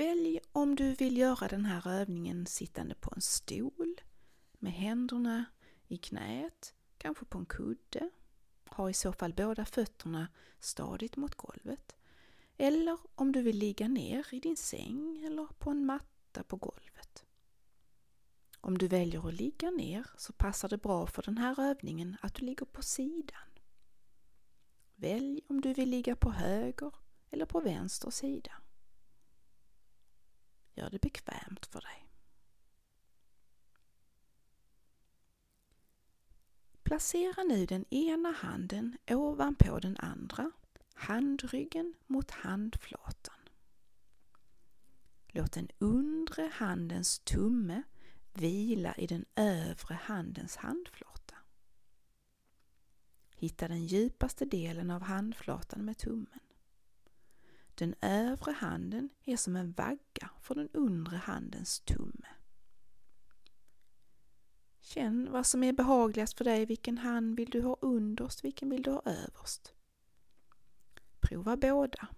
Välj 0.00 0.40
om 0.52 0.74
du 0.74 0.94
vill 0.94 1.16
göra 1.16 1.48
den 1.48 1.64
här 1.64 1.88
övningen 1.88 2.46
sittande 2.46 2.94
på 2.94 3.12
en 3.14 3.20
stol 3.20 4.00
med 4.52 4.72
händerna 4.72 5.44
i 5.88 5.96
knät, 5.96 6.74
kanske 6.98 7.24
på 7.24 7.38
en 7.38 7.46
kudde. 7.46 8.10
Ha 8.66 8.90
i 8.90 8.94
så 8.94 9.12
fall 9.12 9.34
båda 9.34 9.64
fötterna 9.64 10.28
stadigt 10.58 11.16
mot 11.16 11.34
golvet. 11.34 11.96
Eller 12.56 12.98
om 13.14 13.32
du 13.32 13.42
vill 13.42 13.58
ligga 13.58 13.88
ner 13.88 14.26
i 14.34 14.40
din 14.40 14.56
säng 14.56 15.22
eller 15.24 15.46
på 15.46 15.70
en 15.70 15.86
matta 15.86 16.42
på 16.42 16.56
golvet. 16.56 17.24
Om 18.60 18.78
du 18.78 18.88
väljer 18.88 19.28
att 19.28 19.34
ligga 19.34 19.70
ner 19.70 20.06
så 20.16 20.32
passar 20.32 20.68
det 20.68 20.78
bra 20.78 21.06
för 21.06 21.22
den 21.22 21.38
här 21.38 21.60
övningen 21.60 22.16
att 22.20 22.34
du 22.34 22.46
ligger 22.46 22.66
på 22.66 22.82
sidan. 22.82 23.48
Välj 24.94 25.40
om 25.48 25.60
du 25.60 25.72
vill 25.72 25.90
ligga 25.90 26.16
på 26.16 26.30
höger 26.30 26.92
eller 27.30 27.46
på 27.46 27.60
vänster 27.60 28.10
sida. 28.10 28.52
Gör 30.74 30.90
det 30.90 30.98
bekvämt 30.98 31.66
för 31.66 31.80
dig. 31.80 32.06
Placera 36.82 37.42
nu 37.42 37.66
den 37.66 37.84
ena 37.94 38.30
handen 38.30 38.98
ovanpå 39.10 39.78
den 39.78 39.96
andra, 39.96 40.50
handryggen 40.94 41.94
mot 42.06 42.30
handflatan. 42.30 43.34
Låt 45.28 45.52
den 45.52 45.68
undre 45.78 46.50
handens 46.54 47.18
tumme 47.18 47.82
vila 48.32 48.94
i 48.94 49.06
den 49.06 49.24
övre 49.34 49.94
handens 49.94 50.56
handflata. 50.56 51.34
Hitta 53.36 53.68
den 53.68 53.86
djupaste 53.86 54.44
delen 54.44 54.90
av 54.90 55.02
handflatan 55.02 55.84
med 55.84 55.98
tummen. 55.98 56.40
Den 57.80 57.94
övre 58.00 58.52
handen 58.52 59.08
är 59.24 59.36
som 59.36 59.56
en 59.56 59.72
vagga 59.72 60.30
för 60.40 60.54
den 60.54 60.68
undre 60.72 61.16
handens 61.16 61.80
tumme. 61.80 62.26
Känn 64.80 65.32
vad 65.32 65.46
som 65.46 65.62
är 65.62 65.72
behagligast 65.72 66.38
för 66.38 66.44
dig. 66.44 66.66
Vilken 66.66 66.98
hand 66.98 67.36
vill 67.36 67.50
du 67.50 67.62
ha 67.62 67.76
underst? 67.80 68.44
Vilken 68.44 68.70
vill 68.70 68.82
du 68.82 68.90
ha 68.90 69.02
överst? 69.04 69.74
Prova 71.20 71.56
båda 71.56 72.08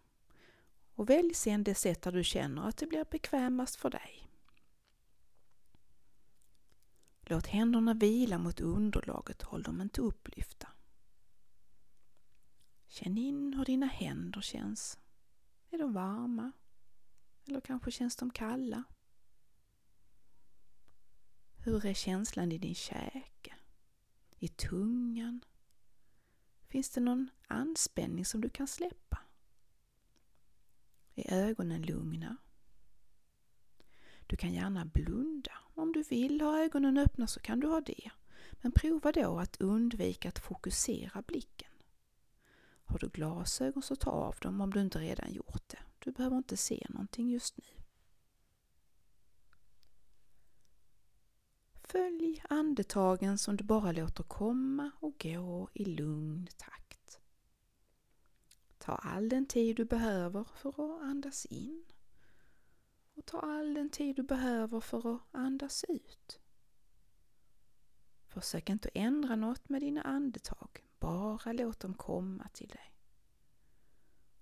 och 0.94 1.10
välj 1.10 1.34
sedan 1.34 1.64
det 1.64 1.74
sätt 1.74 2.02
där 2.02 2.12
du 2.12 2.24
känner 2.24 2.68
att 2.68 2.76
det 2.76 2.86
blir 2.86 3.04
bekvämast 3.10 3.76
för 3.76 3.90
dig. 3.90 4.28
Låt 7.20 7.46
händerna 7.46 7.94
vila 7.94 8.38
mot 8.38 8.60
underlaget, 8.60 9.42
håll 9.42 9.62
dem 9.62 9.80
inte 9.80 10.00
upplyfta. 10.00 10.68
Känn 12.86 13.18
in 13.18 13.54
hur 13.54 13.64
dina 13.64 13.86
händer 13.86 14.40
känns. 14.40 14.98
Är 15.72 15.78
de 15.78 15.92
varma? 15.92 16.52
Eller 17.48 17.60
kanske 17.60 17.90
känns 17.90 18.16
de 18.16 18.30
kalla? 18.30 18.84
Hur 21.56 21.86
är 21.86 21.94
känslan 21.94 22.52
i 22.52 22.58
din 22.58 22.74
käke? 22.74 23.54
I 24.38 24.48
tungan? 24.48 25.44
Finns 26.68 26.90
det 26.90 27.00
någon 27.00 27.30
anspänning 27.48 28.24
som 28.24 28.40
du 28.40 28.50
kan 28.50 28.68
släppa? 28.68 29.18
Är 31.14 31.48
ögonen 31.48 31.82
lugna? 31.82 32.36
Du 34.26 34.36
kan 34.36 34.52
gärna 34.52 34.84
blunda. 34.84 35.52
Om 35.74 35.92
du 35.92 36.02
vill 36.02 36.40
ha 36.40 36.64
ögonen 36.64 36.98
öppna 36.98 37.26
så 37.26 37.40
kan 37.40 37.60
du 37.60 37.66
ha 37.66 37.80
det. 37.80 38.10
Men 38.52 38.72
prova 38.72 39.12
då 39.12 39.38
att 39.38 39.60
undvika 39.60 40.28
att 40.28 40.38
fokusera 40.38 41.22
blicken. 41.22 41.71
Har 42.92 42.98
du 42.98 43.08
glasögon 43.08 43.82
så 43.82 43.96
ta 43.96 44.10
av 44.10 44.36
dem 44.40 44.60
om 44.60 44.70
du 44.70 44.80
inte 44.80 44.98
redan 44.98 45.32
gjort 45.32 45.68
det. 45.68 45.78
Du 45.98 46.12
behöver 46.12 46.36
inte 46.36 46.56
se 46.56 46.86
någonting 46.88 47.30
just 47.30 47.58
nu. 47.58 47.64
Följ 51.74 52.42
andetagen 52.48 53.38
som 53.38 53.56
du 53.56 53.64
bara 53.64 53.92
låter 53.92 54.22
komma 54.22 54.90
och 55.00 55.18
gå 55.22 55.68
i 55.74 55.84
lugn 55.84 56.48
takt. 56.56 57.20
Ta 58.78 58.92
all 58.92 59.28
den 59.28 59.46
tid 59.46 59.76
du 59.76 59.84
behöver 59.84 60.44
för 60.54 60.68
att 60.68 61.02
andas 61.02 61.46
in 61.46 61.84
och 63.14 63.26
ta 63.26 63.40
all 63.40 63.74
den 63.74 63.90
tid 63.90 64.16
du 64.16 64.22
behöver 64.22 64.80
för 64.80 65.14
att 65.14 65.22
andas 65.30 65.84
ut. 65.88 66.40
Försök 68.28 68.70
inte 68.70 68.88
ändra 68.94 69.36
något 69.36 69.68
med 69.68 69.80
dina 69.80 70.02
andetag, 70.02 70.91
bara 71.02 71.52
låt 71.52 71.80
dem 71.80 71.94
komma 71.94 72.48
till 72.48 72.68
dig. 72.68 72.94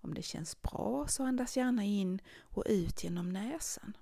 Om 0.01 0.15
det 0.15 0.23
känns 0.23 0.63
bra 0.63 1.07
så 1.09 1.25
andas 1.25 1.57
gärna 1.57 1.85
in 1.85 2.21
och 2.41 2.65
ut 2.67 3.05
genom 3.05 3.29
näsan. 3.29 3.97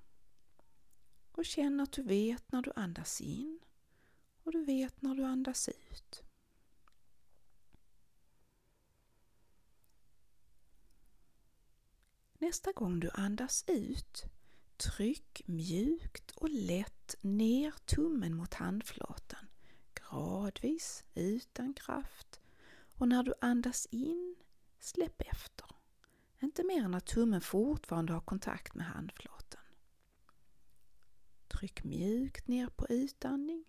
Och 1.31 1.45
känn 1.45 1.79
att 1.79 1.91
du 1.91 2.03
vet 2.03 2.51
när 2.51 2.61
du 2.61 2.71
andas 2.75 3.21
in 3.21 3.59
och 4.43 4.51
du 4.51 4.65
vet 4.65 5.01
när 5.01 5.15
du 5.15 5.23
andas 5.23 5.69
ut. 5.69 6.23
Nästa 12.33 12.71
gång 12.71 12.99
du 12.99 13.09
andas 13.13 13.63
ut, 13.67 14.23
tryck 14.77 15.41
mjukt 15.45 16.31
och 16.31 16.49
lätt 16.49 17.15
ner 17.21 17.71
tummen 17.85 18.35
mot 18.35 18.53
handflatan, 18.53 19.47
gradvis, 19.93 21.03
utan 21.15 21.73
kraft. 21.73 22.28
Och 22.99 23.07
när 23.07 23.23
du 23.23 23.33
andas 23.41 23.85
in, 23.85 24.35
släpp 24.79 25.21
efter. 25.21 25.67
Inte 26.41 26.63
mer 26.63 26.83
än 26.83 26.93
att 26.93 27.05
tummen 27.05 27.41
fortfarande 27.41 28.13
har 28.13 28.21
kontakt 28.21 28.75
med 28.75 28.85
handflatan. 28.85 29.61
Tryck 31.47 31.83
mjukt 31.83 32.47
ner 32.47 32.67
på 32.67 32.87
utandning 32.89 33.65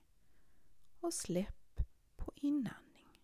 och 1.00 1.14
släpp 1.14 1.80
på 2.16 2.32
inandning. 2.36 3.20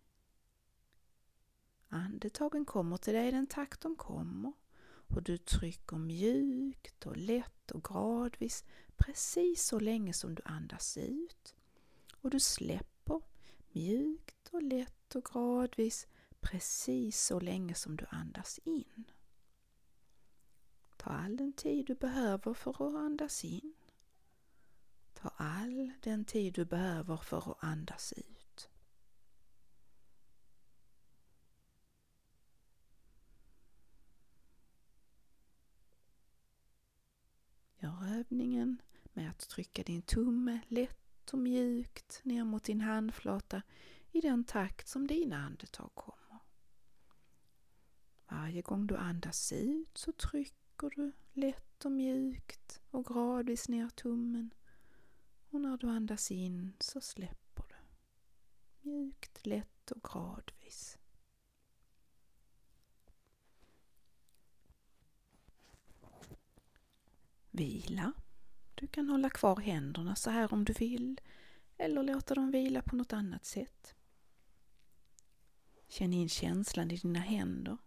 Andetagen 1.89 2.65
kommer 2.65 2.97
till 2.97 3.15
dig 3.15 3.28
i 3.28 3.31
den 3.31 3.47
takt 3.47 3.81
de 3.81 3.97
kommer 3.97 4.53
och 5.09 5.23
du 5.23 5.38
trycker 5.38 5.97
mjukt 5.97 7.06
och 7.06 7.17
lätt 7.17 7.71
och 7.71 7.84
gradvis 7.84 8.65
precis 8.97 9.67
så 9.67 9.81
länge 9.81 10.12
som 10.12 10.34
du 10.34 10.43
andas 10.44 10.97
ut 10.97 11.55
och 12.21 12.31
du 12.31 12.41
släpper 12.41 13.21
mjukt 13.73 14.35
och 14.48 14.62
lätt 14.62 15.14
och 15.14 15.24
gradvis 15.24 16.06
precis 16.40 17.20
så 17.20 17.40
länge 17.40 17.74
som 17.74 17.96
du 17.96 18.06
andas 18.10 18.60
in. 18.64 19.10
Ta 20.96 21.10
all 21.10 21.36
den 21.36 21.52
tid 21.52 21.86
du 21.86 21.94
behöver 21.94 22.54
för 22.54 22.70
att 22.70 22.94
andas 22.94 23.44
in. 23.44 23.74
Ta 25.14 25.28
all 25.36 25.92
den 26.02 26.24
tid 26.24 26.54
du 26.54 26.64
behöver 26.64 27.16
för 27.16 27.50
att 27.50 27.64
andas 27.64 28.12
ut. 28.12 28.70
Gör 37.78 38.19
övningen 38.19 38.82
med 39.12 39.31
att 39.31 39.49
trycka 39.49 39.82
din 39.82 40.02
tumme 40.02 40.60
lätt 40.69 41.32
och 41.32 41.38
mjukt 41.38 42.20
ner 42.25 42.44
mot 42.44 42.64
din 42.64 42.81
handflata 42.81 43.62
i 44.16 44.20
den 44.20 44.44
takt 44.44 44.88
som 44.88 45.06
dina 45.06 45.36
andetag 45.36 45.90
kommer. 45.94 46.40
Varje 48.28 48.62
gång 48.62 48.86
du 48.86 48.96
andas 48.96 49.52
ut 49.52 49.98
så 49.98 50.12
trycker 50.12 50.90
du 50.90 51.12
lätt 51.32 51.84
och 51.84 51.92
mjukt 51.92 52.80
och 52.90 53.06
gradvis 53.06 53.68
ner 53.68 53.88
tummen 53.88 54.54
och 55.50 55.60
när 55.60 55.76
du 55.76 55.88
andas 55.88 56.30
in 56.30 56.76
så 56.80 57.00
släpper 57.00 57.64
du. 57.68 57.74
Mjukt, 58.90 59.46
lätt 59.46 59.90
och 59.90 60.02
gradvis. 60.02 60.98
Vila. 67.50 68.12
Du 68.74 68.86
kan 68.86 69.08
hålla 69.08 69.30
kvar 69.30 69.56
händerna 69.56 70.16
så 70.16 70.30
här 70.30 70.52
om 70.52 70.64
du 70.64 70.72
vill 70.72 71.20
eller 71.76 72.02
låta 72.02 72.34
dem 72.34 72.50
vila 72.50 72.82
på 72.82 72.96
något 72.96 73.12
annat 73.12 73.44
sätt. 73.44 73.95
Känn 75.88 76.12
in 76.12 76.29
känslan 76.29 76.91
i 76.91 76.97
dina 76.97 77.21
händer. 77.21 77.79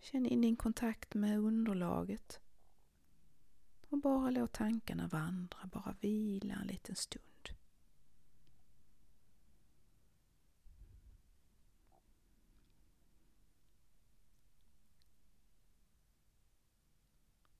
Känn 0.00 0.26
in 0.26 0.40
din 0.40 0.56
kontakt 0.56 1.14
med 1.14 1.38
underlaget 1.38 2.40
och 3.88 3.98
bara 3.98 4.30
låt 4.30 4.52
tankarna 4.52 5.06
vandra, 5.06 5.58
bara 5.72 5.96
vila 6.00 6.54
en 6.54 6.66
liten 6.66 6.96
stund. 6.96 7.24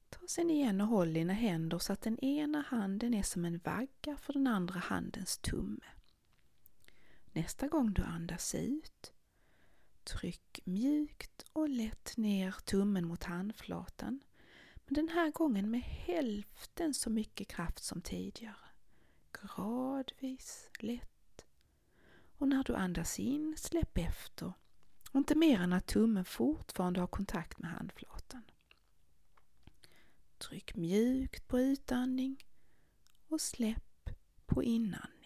Ta 0.09 0.27
sen 0.29 0.51
igen 0.51 0.81
och 0.81 0.87
håll 0.87 1.13
dina 1.13 1.33
händer 1.33 1.79
så 1.79 1.93
att 1.93 2.03
den 2.03 2.19
ena 2.19 2.61
handen 2.61 3.15
är 3.15 3.23
som 3.23 3.45
en 3.45 3.59
vagga 3.59 4.17
för 4.17 4.33
den 4.33 4.47
andra 4.47 4.79
handens 4.79 5.39
tumme. 5.39 5.85
Nästa 7.39 7.69
gång 7.69 7.93
du 7.93 8.03
andas 8.03 8.55
ut 8.55 9.13
Tryck 10.05 10.61
mjukt 10.65 11.45
och 11.53 11.69
lätt 11.69 12.17
ner 12.17 12.53
tummen 12.65 13.07
mot 13.07 13.25
handflatan 13.25 14.21
Men 14.75 14.95
den 14.95 15.09
här 15.09 15.31
gången 15.31 15.71
med 15.71 15.81
hälften 15.81 16.95
så 16.95 17.11
mycket 17.11 17.49
kraft 17.49 17.85
som 17.85 18.03
tidigare. 18.03 18.69
Gradvis, 19.33 20.71
lätt. 20.79 21.47
Och 22.39 22.49
när 22.49 22.65
du 22.65 22.75
andas 22.75 23.19
in, 23.19 23.55
släpp 23.59 23.99
efter. 23.99 24.53
Och 25.11 25.19
inte 25.19 25.35
mer 25.35 25.61
än 25.61 25.73
att 25.73 25.87
tummen 25.87 26.25
fortfarande 26.25 27.01
har 27.01 27.07
kontakt 27.07 27.59
med 27.59 27.71
handflatan. 27.71 28.43
Tryck 30.39 30.75
mjukt 30.77 31.49
på 31.49 31.61
utandning 31.61 32.45
och 33.29 33.41
släpp 33.41 34.11
på 34.47 34.63
inandning. 34.63 35.18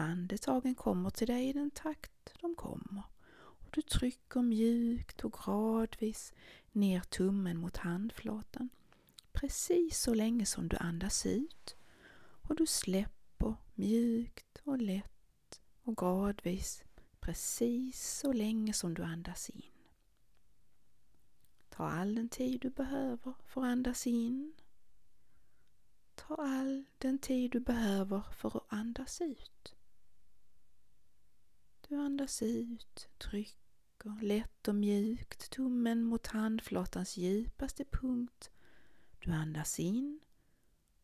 Andetagen 0.00 0.74
kommer 0.74 1.10
till 1.10 1.26
dig 1.26 1.48
i 1.48 1.52
den 1.52 1.70
takt 1.70 2.34
de 2.40 2.54
kommer. 2.54 3.02
Och 3.32 3.68
du 3.70 3.82
trycker 3.82 4.42
mjukt 4.42 5.24
och 5.24 5.32
gradvis 5.32 6.32
ner 6.72 7.00
tummen 7.00 7.58
mot 7.58 7.76
handflatan 7.76 8.68
precis 9.32 10.00
så 10.00 10.14
länge 10.14 10.46
som 10.46 10.68
du 10.68 10.76
andas 10.76 11.26
ut 11.26 11.76
och 12.48 12.56
du 12.56 12.66
släpper 12.66 13.54
mjukt 13.74 14.58
och 14.64 14.78
lätt 14.78 15.60
och 15.82 15.96
gradvis 15.96 16.84
precis 17.20 18.18
så 18.18 18.32
länge 18.32 18.72
som 18.72 18.94
du 18.94 19.02
andas 19.02 19.50
in. 19.50 19.72
Ta 21.68 21.88
all 21.88 22.14
den 22.14 22.28
tid 22.28 22.60
du 22.60 22.70
behöver 22.70 23.34
för 23.46 23.60
att 23.60 23.66
andas 23.66 24.06
in. 24.06 24.52
Ta 26.14 26.34
all 26.34 26.84
den 26.98 27.18
tid 27.18 27.50
du 27.50 27.60
behöver 27.60 28.22
för 28.32 28.56
att 28.56 28.72
andas 28.72 29.20
ut. 29.20 29.74
Du 31.90 31.96
andas 31.96 32.42
ut, 32.42 33.08
trycker 33.18 34.22
lätt 34.22 34.68
och 34.68 34.74
mjukt 34.74 35.50
tummen 35.50 36.04
mot 36.04 36.26
handflatans 36.26 37.16
djupaste 37.16 37.84
punkt. 37.84 38.50
Du 39.18 39.30
andas 39.32 39.80
in 39.80 40.20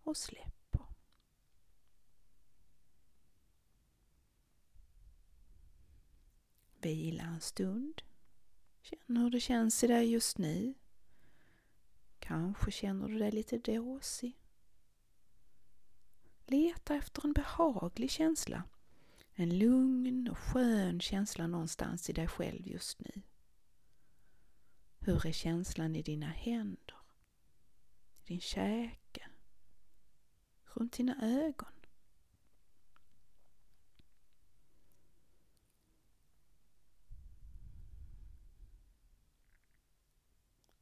och 0.02 0.16
släpper. 0.16 0.86
Vila 6.80 7.22
en 7.22 7.40
stund. 7.40 8.02
Känn 8.82 9.16
hur 9.16 9.30
det 9.30 9.40
känns 9.40 9.84
i 9.84 9.86
dig 9.86 10.12
just 10.12 10.38
nu. 10.38 10.74
Kanske 12.18 12.70
känner 12.70 13.08
du 13.08 13.18
dig 13.18 13.30
lite 13.32 13.58
dåsig. 13.58 14.38
Leta 16.46 16.94
efter 16.94 17.24
en 17.24 17.32
behaglig 17.32 18.10
känsla 18.10 18.62
en 19.38 19.58
lugn 19.58 20.28
och 20.28 20.38
skön 20.38 21.00
känsla 21.00 21.46
någonstans 21.46 22.10
i 22.10 22.12
dig 22.12 22.28
själv 22.28 22.68
just 22.68 23.00
nu. 23.00 23.22
Hur 24.98 25.26
är 25.26 25.32
känslan 25.32 25.96
i 25.96 26.02
dina 26.02 26.26
händer? 26.26 26.96
I 28.24 28.26
din 28.26 28.40
käke? 28.40 29.28
Runt 30.64 30.92
dina 30.92 31.16
ögon? 31.22 31.72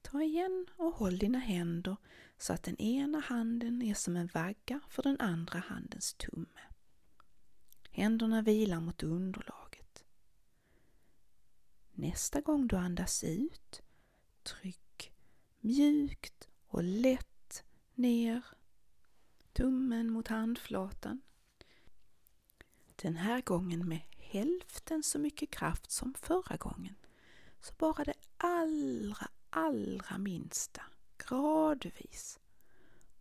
Ta 0.02 0.22
igen 0.22 0.66
och 0.76 0.92
håll 0.92 1.18
dina 1.18 1.38
händer 1.38 1.96
så 2.38 2.52
att 2.52 2.62
den 2.62 2.76
ena 2.76 3.20
handen 3.20 3.82
är 3.82 3.94
som 3.94 4.16
en 4.16 4.26
vagga 4.26 4.80
för 4.88 5.02
den 5.02 5.20
andra 5.20 5.58
handens 5.58 6.14
tumme. 6.14 6.73
Händerna 7.96 8.42
vilar 8.42 8.80
mot 8.80 9.02
underlaget. 9.02 10.04
Nästa 11.92 12.40
gång 12.40 12.66
du 12.66 12.76
andas 12.76 13.24
ut, 13.24 13.82
tryck 14.42 15.12
mjukt 15.60 16.48
och 16.66 16.82
lätt 16.82 17.64
ner 17.94 18.42
tummen 19.52 20.10
mot 20.10 20.28
handflatan. 20.28 21.20
Den 22.96 23.16
här 23.16 23.40
gången 23.40 23.88
med 23.88 24.00
hälften 24.16 25.02
så 25.02 25.18
mycket 25.18 25.50
kraft 25.50 25.90
som 25.90 26.14
förra 26.14 26.56
gången. 26.56 26.94
Så 27.60 27.74
bara 27.78 28.04
det 28.04 28.14
allra, 28.36 29.28
allra 29.50 30.18
minsta, 30.18 30.82
gradvis. 31.16 32.40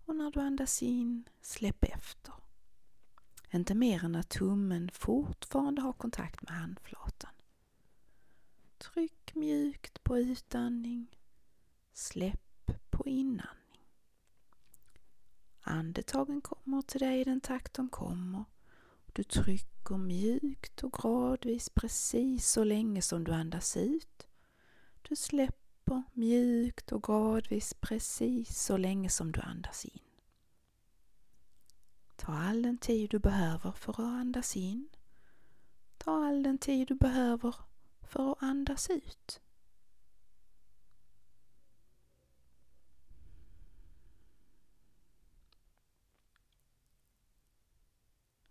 Och 0.05 0.15
när 0.15 0.31
du 0.31 0.39
andas 0.39 0.83
in, 0.83 1.29
släpp 1.41 1.83
efter. 1.83 2.42
Inte 3.53 3.75
mer 3.75 4.05
än 4.05 4.15
att 4.15 4.29
tummen 4.29 4.89
fortfarande 4.93 5.81
har 5.81 5.93
kontakt 5.93 6.41
med 6.41 6.51
handflatan. 6.51 7.31
Tryck 8.77 9.35
mjukt 9.35 10.03
på 10.03 10.17
utandning. 10.17 11.17
Släpp 11.93 12.71
på 12.89 13.05
inandning. 13.05 13.87
Andetagen 15.61 16.41
kommer 16.41 16.81
till 16.81 16.99
dig 16.99 17.21
i 17.21 17.23
den 17.23 17.41
takt 17.41 17.73
de 17.73 17.89
kommer. 17.89 18.43
Du 19.13 19.23
trycker 19.23 19.97
mjukt 19.97 20.83
och 20.83 20.93
gradvis 20.93 21.69
precis 21.69 22.49
så 22.49 22.63
länge 22.63 23.01
som 23.01 23.23
du 23.23 23.31
andas 23.31 23.77
ut. 23.77 24.27
Du 25.01 25.15
släpper 25.15 26.03
mjukt 26.13 26.91
och 26.91 27.03
gradvis 27.03 27.73
precis 27.73 28.63
så 28.63 28.77
länge 28.77 29.09
som 29.09 29.31
du 29.31 29.41
andas 29.41 29.85
in. 29.85 30.12
Ta 32.23 32.33
all 32.33 32.61
den 32.61 32.77
tid 32.77 33.09
du 33.09 33.19
behöver 33.19 33.71
för 33.71 33.91
att 33.91 33.99
andas 33.99 34.55
in. 34.57 34.89
Ta 35.97 36.27
all 36.27 36.43
den 36.43 36.57
tid 36.57 36.87
du 36.87 36.95
behöver 36.95 37.55
för 38.01 38.31
att 38.31 38.43
andas 38.43 38.89
ut. 38.89 39.41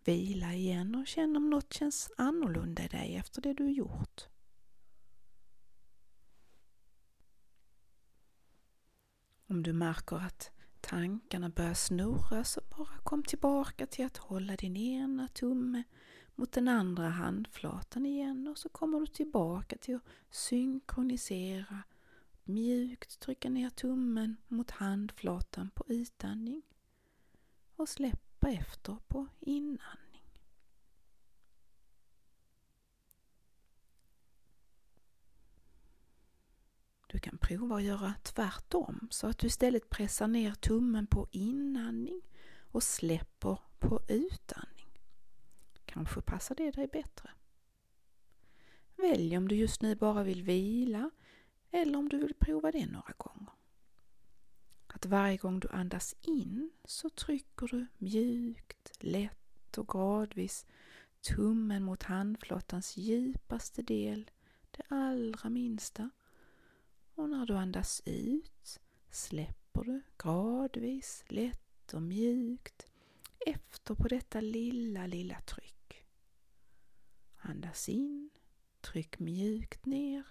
Vila 0.05 0.55
igen 0.55 0.95
och 0.95 1.07
känn 1.07 1.37
om 1.37 1.50
något 1.50 1.73
känns 1.73 2.11
annorlunda 2.17 2.85
i 2.85 2.88
dig 2.88 3.17
efter 3.17 3.43
det 3.43 3.55
du 3.55 3.71
gjort. 3.71 4.29
Om 9.47 9.62
du 9.62 9.73
märker 9.73 10.17
att 10.17 10.50
tankarna 10.92 11.49
börjar 11.49 11.75
snurra 11.75 12.44
så 12.44 12.61
bara 12.76 12.99
kom 13.02 13.22
tillbaka 13.22 13.87
till 13.87 14.06
att 14.06 14.16
hålla 14.16 14.56
din 14.56 14.76
ena 14.76 15.28
tumme 15.28 15.82
mot 16.34 16.52
den 16.52 16.68
andra 16.68 17.08
handflatan 17.08 18.06
igen 18.06 18.49
och 18.49 18.58
så 18.58 18.68
kommer 18.68 19.00
du 19.00 19.06
tillbaka 19.06 19.76
till 19.76 19.96
att 19.96 20.02
synkronisera. 20.30 21.82
Mjukt 22.44 23.20
trycka 23.20 23.50
ner 23.50 23.70
tummen 23.70 24.37
mot 24.49 24.70
handflatan 24.70 25.70
på 25.75 25.84
utandning 25.88 26.62
och 27.76 27.88
släppa 27.88 28.50
efter 28.50 28.96
på 29.08 29.26
innan 29.40 29.96
Du 37.12 37.19
kan 37.19 37.38
prova 37.38 37.76
att 37.76 37.83
göra 37.83 38.14
tvärtom 38.23 39.09
så 39.11 39.26
att 39.26 39.38
du 39.38 39.47
istället 39.47 39.90
pressar 39.90 40.28
ner 40.28 40.54
tummen 40.54 41.07
på 41.07 41.28
inandning 41.31 42.23
och 42.71 42.83
släpper 42.83 43.59
på 43.78 44.00
utandning. 44.09 45.00
Kanske 45.85 46.21
passar 46.21 46.54
det 46.54 46.71
dig 46.71 46.87
bättre. 46.87 47.31
Välj 48.97 49.37
om 49.37 49.49
du 49.49 49.54
just 49.54 49.83
nu 49.83 49.95
bara 49.95 50.23
vill 50.23 50.42
vila 50.42 51.11
eller 51.71 51.99
om 51.99 52.09
du 52.09 52.19
vill 52.19 52.35
prova 52.35 52.73
det 52.73 52.87
några 52.87 53.12
gånger. 53.16 53.52
Att 54.87 55.07
varje 55.07 55.37
gång 55.37 55.61
du 55.61 55.69
andas 55.69 56.14
in 56.21 56.71
så 56.85 57.11
trycker 57.11 57.66
du 57.66 57.87
mjukt, 57.99 58.92
lätt 59.00 59.78
och 59.78 59.88
gradvis 59.88 60.66
tummen 61.21 61.83
mot 61.83 62.02
handflottans 62.02 62.97
djupaste 62.97 63.83
del, 63.83 64.31
det 64.71 64.83
allra 64.88 65.50
minsta 65.50 66.11
och 67.14 67.28
när 67.31 67.47
du 67.47 67.57
andas 67.57 68.02
ut 68.04 68.81
släpper 69.11 69.85
du 69.85 70.02
gradvis, 70.19 71.25
lätt 71.28 71.95
och 71.95 72.02
mjukt 72.02 72.87
efter 73.47 73.95
på 73.95 74.09
detta 74.09 74.40
lilla, 74.40 75.07
lilla 75.07 75.40
tryck. 75.40 76.07
Andas 77.37 77.88
in, 77.88 78.31
tryck 78.81 79.19
mjukt 79.19 79.87
ner. 79.87 80.26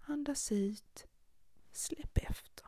Andas 0.00 0.52
ut, 0.52 1.06
släpp 1.72 2.18
efter. 2.18 2.66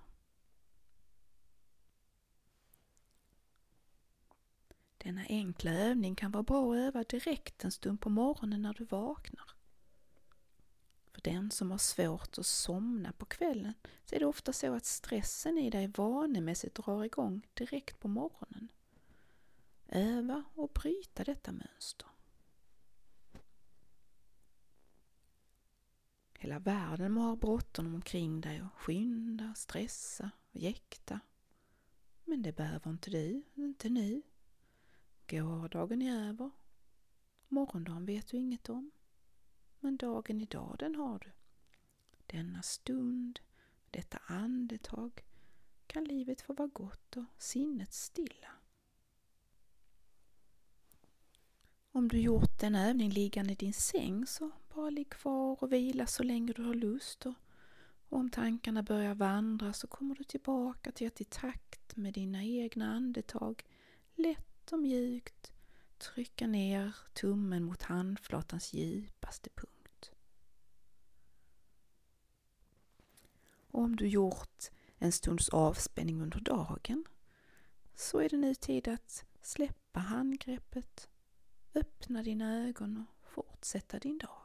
Denna 4.98 5.24
enkla 5.28 5.70
övning 5.72 6.14
kan 6.14 6.30
vara 6.32 6.42
bra 6.42 6.72
att 6.72 6.78
öva 6.78 7.04
direkt 7.04 7.64
en 7.64 7.72
stund 7.72 8.00
på 8.00 8.10
morgonen 8.10 8.62
när 8.62 8.74
du 8.74 8.84
vaknar. 8.84 9.53
För 11.24 11.30
den 11.30 11.50
som 11.50 11.70
har 11.70 11.78
svårt 11.78 12.38
att 12.38 12.46
somna 12.46 13.12
på 13.12 13.24
kvällen 13.24 13.74
så 14.04 14.14
är 14.14 14.20
det 14.20 14.26
ofta 14.26 14.52
så 14.52 14.74
att 14.74 14.84
stressen 14.84 15.58
i 15.58 15.70
dig 15.70 15.86
vanemässigt 15.86 16.74
drar 16.74 17.04
igång 17.04 17.46
direkt 17.54 18.00
på 18.00 18.08
morgonen. 18.08 18.72
Öva 19.88 20.44
och 20.54 20.70
bryta 20.74 21.24
detta 21.24 21.52
mönster. 21.52 22.08
Hela 26.38 26.58
världen 26.58 27.12
må 27.12 27.20
ha 27.20 27.36
bråttom 27.36 27.94
omkring 27.94 28.40
dig 28.40 28.62
och 28.62 28.74
skynda, 28.74 29.54
stressa, 29.54 30.30
och 30.52 30.60
jäkta. 30.60 31.20
Men 32.24 32.42
det 32.42 32.52
behöver 32.52 32.90
inte 32.90 33.10
du, 33.10 33.42
inte 33.54 33.88
nu. 33.88 34.22
Gårdagen 35.30 36.02
är 36.02 36.28
över. 36.28 36.50
Morgondagen 37.48 38.06
vet 38.06 38.28
du 38.28 38.36
inget 38.36 38.68
om. 38.68 38.90
Men 39.84 39.96
dagen 39.96 40.40
idag, 40.40 40.76
den 40.78 40.94
har 40.94 41.18
du. 41.18 41.30
Denna 42.26 42.62
stund, 42.62 43.40
detta 43.90 44.18
andetag, 44.26 45.24
kan 45.86 46.04
livet 46.04 46.40
få 46.40 46.52
vara 46.52 46.68
gott 46.68 47.16
och 47.16 47.24
sinnet 47.38 47.92
stilla. 47.92 48.48
Om 51.92 52.08
du 52.08 52.20
gjort 52.20 52.62
en 52.62 52.74
övning 52.74 53.10
liggande 53.10 53.52
i 53.52 53.56
din 53.56 53.72
säng 53.72 54.26
så 54.26 54.50
bara 54.74 54.90
ligg 54.90 55.10
kvar 55.10 55.62
och 55.62 55.72
vila 55.72 56.06
så 56.06 56.22
länge 56.22 56.52
du 56.52 56.62
har 56.62 56.74
lust. 56.74 57.26
Och, 57.26 57.34
om 58.08 58.30
tankarna 58.30 58.82
börjar 58.82 59.14
vandra 59.14 59.72
så 59.72 59.86
kommer 59.86 60.14
du 60.14 60.24
tillbaka 60.24 60.92
till 60.92 61.06
att 61.06 61.20
i 61.20 61.24
takt 61.24 61.96
med 61.96 62.14
dina 62.14 62.44
egna 62.44 62.92
andetag 62.92 63.62
lätt 64.14 64.72
och 64.72 64.78
mjukt 64.78 65.52
trycka 65.98 66.46
ner 66.46 66.96
tummen 67.12 67.64
mot 67.64 67.82
handflatans 67.82 68.72
djupaste 68.72 69.50
punkt. 69.50 69.73
Och 73.74 73.82
om 73.82 73.96
du 73.96 74.08
gjort 74.08 74.70
en 74.98 75.12
stunds 75.12 75.48
avspänning 75.48 76.22
under 76.22 76.40
dagen 76.40 77.04
så 77.94 78.18
är 78.18 78.28
det 78.28 78.36
nu 78.36 78.54
tid 78.54 78.88
att 78.88 79.24
släppa 79.42 80.00
handgreppet, 80.00 81.08
öppna 81.74 82.22
dina 82.22 82.68
ögon 82.68 82.96
och 82.96 83.28
fortsätta 83.30 83.98
din 83.98 84.18
dag. 84.18 84.43